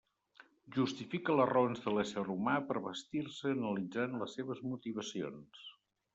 [0.77, 5.63] Justifica les raons de l'ésser humà per vestir-se analitzant les seves motivacions.